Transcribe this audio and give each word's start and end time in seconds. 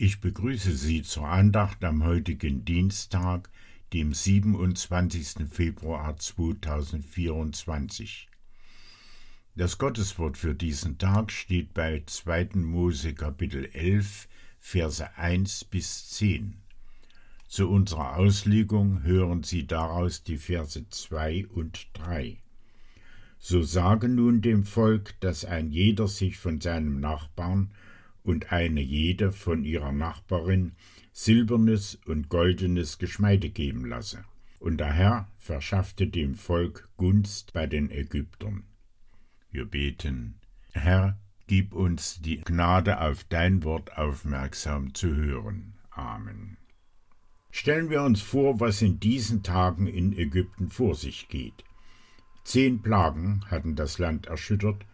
Ich 0.00 0.20
begrüße 0.20 0.76
Sie 0.76 1.02
zur 1.02 1.26
Andacht 1.26 1.82
am 1.82 2.04
heutigen 2.04 2.64
Dienstag, 2.64 3.50
dem 3.92 4.14
27. 4.14 5.48
Februar 5.50 6.16
2024. 6.16 8.28
Das 9.56 9.76
Gotteswort 9.76 10.38
für 10.38 10.54
diesen 10.54 10.98
Tag 10.98 11.32
steht 11.32 11.74
bei 11.74 12.04
2. 12.06 12.60
Mose 12.60 13.12
Kapitel 13.12 13.68
11, 13.72 14.28
Verse 14.60 15.16
1 15.16 15.64
bis 15.64 16.10
10. 16.10 16.54
Zu 17.48 17.68
unserer 17.68 18.18
Auslegung 18.18 19.02
hören 19.02 19.42
Sie 19.42 19.66
daraus 19.66 20.22
die 20.22 20.38
Verse 20.38 20.88
2 20.88 21.48
und 21.48 21.88
3. 21.94 22.38
So 23.40 23.62
sage 23.62 24.08
nun 24.08 24.42
dem 24.42 24.62
Volk, 24.62 25.18
dass 25.18 25.44
ein 25.44 25.72
jeder 25.72 26.06
sich 26.06 26.38
von 26.38 26.60
seinem 26.60 27.00
Nachbarn 27.00 27.72
und 28.22 28.52
eine 28.52 28.80
jede 28.80 29.32
von 29.32 29.64
ihrer 29.64 29.92
Nachbarin 29.92 30.72
silbernes 31.12 31.98
und 32.06 32.28
goldenes 32.28 32.98
Geschmeide 32.98 33.50
geben 33.50 33.84
lasse. 33.84 34.24
Und 34.60 34.78
der 34.78 34.92
Herr 34.92 35.28
verschaffte 35.36 36.06
dem 36.06 36.34
Volk 36.34 36.88
Gunst 36.96 37.52
bei 37.52 37.66
den 37.66 37.90
Ägyptern. 37.90 38.64
Wir 39.50 39.64
beten, 39.64 40.34
Herr, 40.72 41.18
gib 41.46 41.72
uns 41.72 42.20
die 42.20 42.40
Gnade, 42.40 43.00
auf 43.00 43.24
dein 43.24 43.64
Wort 43.64 43.96
aufmerksam 43.96 44.94
zu 44.94 45.14
hören. 45.14 45.74
Amen. 45.90 46.58
Stellen 47.50 47.90
wir 47.90 48.02
uns 48.02 48.20
vor, 48.20 48.60
was 48.60 48.82
in 48.82 49.00
diesen 49.00 49.42
Tagen 49.42 49.86
in 49.86 50.16
Ägypten 50.16 50.68
vor 50.68 50.94
sich 50.94 51.28
geht. 51.28 51.64
Zehn 52.44 52.82
Plagen 52.82 53.44
hatten 53.46 53.74
das 53.74 53.98
Land 53.98 54.26
erschüttert, 54.26 54.84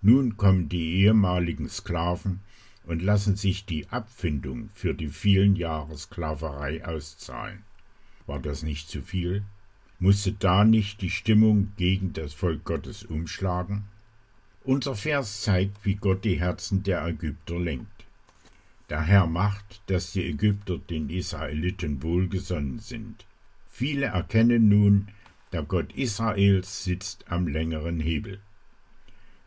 nun 0.00 0.36
kommen 0.36 0.68
die 0.68 1.02
ehemaligen 1.02 1.68
Sklaven 1.68 2.40
und 2.88 3.02
lassen 3.02 3.36
sich 3.36 3.66
die 3.66 3.86
Abfindung 3.90 4.70
für 4.72 4.94
die 4.94 5.08
vielen 5.08 5.56
Jahre 5.56 5.96
Sklaverei 5.96 6.84
auszahlen. 6.84 7.62
War 8.26 8.40
das 8.40 8.62
nicht 8.62 8.88
zu 8.88 9.02
viel? 9.02 9.42
Musste 9.98 10.32
da 10.32 10.64
nicht 10.64 11.02
die 11.02 11.10
Stimmung 11.10 11.72
gegen 11.76 12.14
das 12.14 12.32
Volk 12.32 12.64
Gottes 12.64 13.02
umschlagen? 13.02 13.84
Unser 14.64 14.94
Vers 14.94 15.42
zeigt, 15.42 15.84
wie 15.84 15.96
Gott 15.96 16.24
die 16.24 16.40
Herzen 16.40 16.82
der 16.82 17.06
Ägypter 17.06 17.58
lenkt. 17.58 18.06
Der 18.88 19.02
Herr 19.02 19.26
macht, 19.26 19.82
dass 19.86 20.12
die 20.12 20.24
Ägypter 20.24 20.78
den 20.78 21.10
Israeliten 21.10 22.02
wohlgesonnen 22.02 22.78
sind. 22.78 23.26
Viele 23.68 24.06
erkennen 24.06 24.68
nun, 24.70 25.08
der 25.52 25.62
Gott 25.62 25.92
Israels 25.92 26.84
sitzt 26.84 27.30
am 27.30 27.48
längeren 27.48 28.00
Hebel. 28.00 28.40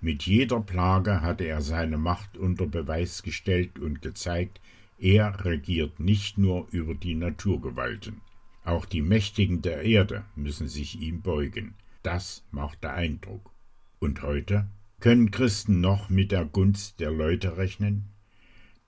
Mit 0.04 0.24
jeder 0.24 0.60
Plage 0.60 1.22
hatte 1.22 1.44
er 1.44 1.62
seine 1.62 2.00
Macht 2.00 2.36
unter 2.36 2.66
Beweis 2.66 3.22
gestellt 3.22 3.78
und 3.78 4.02
gezeigt, 4.02 4.60
er 4.98 5.46
regiert 5.46 6.00
nicht 6.00 6.40
nur 6.40 6.68
über 6.72 6.96
die 6.96 7.14
Naturgewalten. 7.14 8.22
Auch 8.64 8.86
die 8.86 9.04
Mächtigen 9.04 9.62
der 9.62 9.84
Erde 9.84 10.26
müssen 10.36 10.68
sich 10.68 11.00
ihm 11.00 11.22
beugen. 11.22 11.76
Das 12.02 12.44
macht 12.50 12.84
der 12.84 12.94
Eindruck. 12.94 13.52
Und 14.00 14.24
heute? 14.24 14.68
Können 15.00 15.30
Christen 15.30 15.82
noch 15.82 16.10
mit 16.10 16.32
der 16.32 16.46
Gunst 16.46 17.00
der 17.00 17.12
Leute 17.12 17.58
rechnen? 17.58 18.06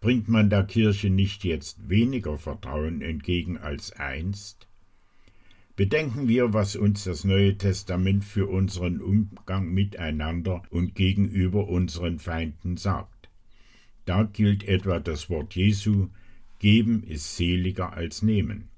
Bringt 0.01 0.27
man 0.27 0.49
der 0.49 0.63
Kirche 0.63 1.11
nicht 1.11 1.43
jetzt 1.43 1.89
weniger 1.89 2.39
Vertrauen 2.39 3.01
entgegen 3.01 3.59
als 3.59 3.91
einst? 3.93 4.67
Bedenken 5.75 6.27
wir, 6.27 6.53
was 6.53 6.75
uns 6.75 7.03
das 7.03 7.23
Neue 7.23 7.57
Testament 7.57 8.23
für 8.23 8.47
unseren 8.47 9.01
Umgang 9.01 9.73
miteinander 9.73 10.61
und 10.69 10.93
gegenüber 10.93 11.67
unseren 11.67 12.19
Feinden 12.19 12.77
sagt. 12.77 13.29
Da 14.05 14.23
gilt 14.23 14.63
etwa 14.63 14.99
das 14.99 15.31
Wort 15.31 15.55
Jesu, 15.55 16.09
Geben 16.59 17.03
ist 17.03 17.35
seliger 17.35 17.93
als 17.93 18.21
Nehmen. 18.21 18.69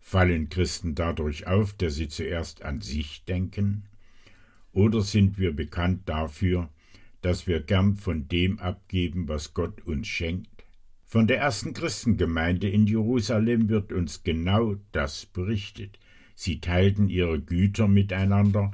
Fallen 0.00 0.48
Christen 0.48 0.94
dadurch 0.94 1.46
auf, 1.46 1.74
dass 1.74 1.96
sie 1.96 2.08
zuerst 2.08 2.62
an 2.62 2.80
sich 2.80 3.24
denken? 3.24 3.82
Oder 4.72 5.02
sind 5.02 5.38
wir 5.38 5.52
bekannt 5.52 6.08
dafür, 6.08 6.70
dass 7.20 7.46
wir 7.46 7.60
gern 7.60 7.96
von 7.96 8.28
dem 8.28 8.58
abgeben, 8.60 9.28
was 9.28 9.52
Gott 9.52 9.84
uns 9.84 10.06
schenkt? 10.06 10.57
Von 11.10 11.26
der 11.26 11.38
ersten 11.38 11.72
Christengemeinde 11.72 12.68
in 12.68 12.86
Jerusalem 12.86 13.70
wird 13.70 13.94
uns 13.94 14.24
genau 14.24 14.76
das 14.92 15.24
berichtet. 15.24 15.98
Sie 16.34 16.60
teilten 16.60 17.08
ihre 17.08 17.40
Güter 17.40 17.88
miteinander 17.88 18.72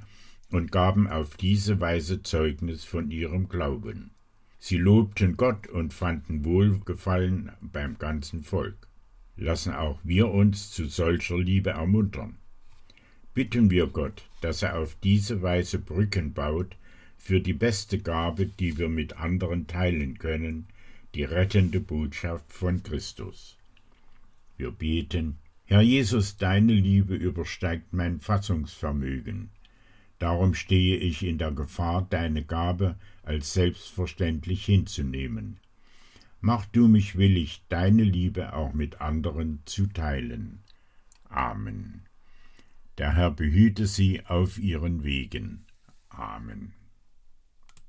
und 0.50 0.72
gaben 0.72 1.06
auf 1.06 1.36
diese 1.36 1.78
Weise 1.80 2.24
Zeugnis 2.24 2.82
von 2.82 3.12
ihrem 3.12 3.48
Glauben. 3.48 4.10
Sie 4.58 4.78
lobten 4.78 5.36
Gott 5.36 5.68
und 5.68 5.94
fanden 5.94 6.44
Wohlgefallen 6.44 7.52
beim 7.60 7.98
ganzen 7.98 8.42
Volk. 8.42 8.88
Lassen 9.36 9.72
auch 9.72 10.00
wir 10.02 10.28
uns 10.28 10.72
zu 10.72 10.86
solcher 10.86 11.38
Liebe 11.38 11.70
ermuntern. 11.70 12.38
Bitten 13.32 13.70
wir 13.70 13.86
Gott, 13.86 14.24
dass 14.40 14.64
er 14.64 14.76
auf 14.76 14.96
diese 15.04 15.40
Weise 15.40 15.78
Brücken 15.78 16.32
baut 16.32 16.76
für 17.16 17.40
die 17.40 17.52
beste 17.52 18.00
Gabe, 18.00 18.46
die 18.46 18.76
wir 18.76 18.88
mit 18.88 19.18
anderen 19.18 19.68
teilen 19.68 20.18
können, 20.18 20.66
die 21.14 21.24
rettende 21.24 21.80
Botschaft 21.80 22.52
von 22.52 22.82
Christus. 22.82 23.56
Wir 24.56 24.70
beten, 24.70 25.38
Herr 25.64 25.80
Jesus, 25.80 26.36
deine 26.36 26.72
Liebe 26.72 27.14
übersteigt 27.14 27.92
mein 27.92 28.20
Fassungsvermögen. 28.20 29.50
Darum 30.18 30.54
stehe 30.54 30.96
ich 30.96 31.22
in 31.22 31.38
der 31.38 31.52
Gefahr, 31.52 32.06
deine 32.10 32.44
Gabe 32.44 32.96
als 33.22 33.54
selbstverständlich 33.54 34.64
hinzunehmen. 34.64 35.58
Mach 36.40 36.66
du 36.66 36.88
mich 36.88 37.16
willig, 37.16 37.62
deine 37.68 38.02
Liebe 38.02 38.52
auch 38.52 38.74
mit 38.74 39.00
anderen 39.00 39.60
zu 39.64 39.86
teilen. 39.86 40.62
Amen. 41.28 42.02
Der 42.98 43.14
Herr 43.14 43.30
behüte 43.30 43.86
sie 43.86 44.24
auf 44.26 44.58
ihren 44.58 45.04
Wegen. 45.04 45.64
Amen. 46.10 46.72